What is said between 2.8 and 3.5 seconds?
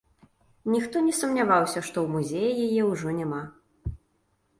ўжо няма.